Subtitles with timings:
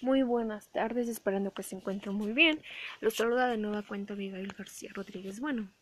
[0.00, 2.62] Muy buenas tardes, esperando que se encuentren muy bien.
[3.00, 5.40] Los saluda de nueva cuenta Abigail García Rodríguez.
[5.40, 5.72] Bueno,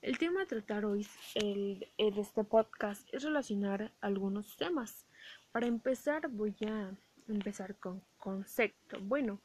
[0.00, 5.04] el tema a tratar hoy de este podcast es relacionar algunos temas.
[5.52, 6.92] Para empezar, voy a
[7.28, 8.98] empezar con concepto.
[9.02, 9.42] Bueno,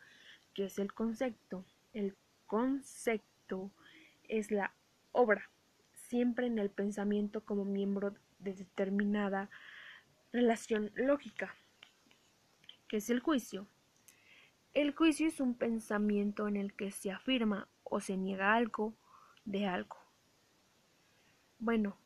[0.54, 1.66] ¿qué es el concepto?
[1.92, 2.16] El
[2.46, 3.72] concepto
[4.24, 4.74] es la
[5.12, 5.50] obra,
[5.92, 9.50] siempre en el pensamiento como miembro de determinada
[10.32, 11.54] relación lógica,
[12.88, 13.68] que es el juicio.
[14.78, 18.94] El juicio es un pensamiento en el que se afirma o se niega algo
[19.44, 19.98] de algo.
[21.58, 21.98] Bueno,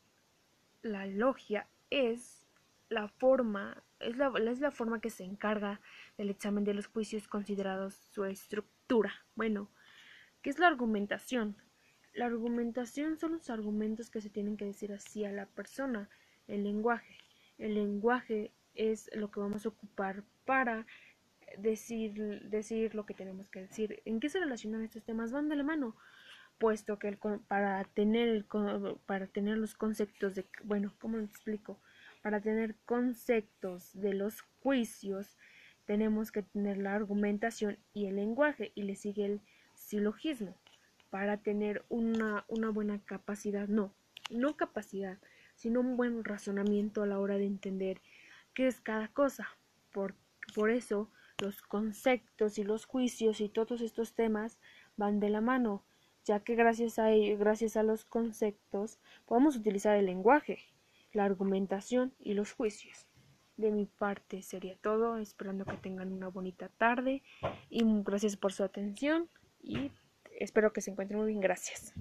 [0.80, 2.46] la logia es
[2.88, 5.82] la forma, es la, es la forma que se encarga
[6.16, 9.12] del examen de los juicios considerados su estructura.
[9.34, 9.68] Bueno,
[10.40, 11.58] ¿qué es la argumentación?
[12.14, 16.08] La argumentación son los argumentos que se tienen que decir así a la persona,
[16.48, 17.18] el lenguaje.
[17.58, 20.86] El lenguaje es lo que vamos a ocupar para
[21.58, 24.02] decir, decir lo que tenemos que decir.
[24.04, 25.32] ¿En qué se relacionan estos temas?
[25.32, 25.96] Van de la mano,
[26.58, 27.18] puesto que el,
[27.48, 28.46] para, tener
[29.06, 31.80] para tener los conceptos de, bueno, ¿cómo explico?
[32.22, 35.36] Para tener conceptos de los juicios,
[35.84, 39.40] tenemos que tener la argumentación y el lenguaje, y le sigue el
[39.74, 40.56] silogismo.
[41.10, 43.92] Para tener una, una buena capacidad, no,
[44.30, 45.18] no capacidad,
[45.56, 48.00] sino un buen razonamiento a la hora de entender
[48.54, 49.48] qué es cada cosa.
[49.92, 50.14] Por,
[50.54, 51.10] por eso,
[51.42, 54.58] los conceptos y los juicios y todos estos temas
[54.96, 55.84] van de la mano,
[56.24, 60.60] ya que gracias a ello, gracias a los conceptos podemos utilizar el lenguaje,
[61.12, 63.06] la argumentación y los juicios.
[63.56, 67.22] De mi parte sería todo, esperando que tengan una bonita tarde
[67.68, 69.28] y gracias por su atención
[69.60, 69.90] y
[70.38, 71.92] espero que se encuentren muy bien, gracias.